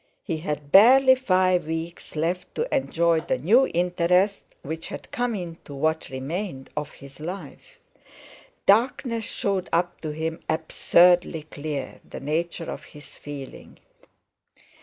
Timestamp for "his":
6.93-7.19, 12.85-13.15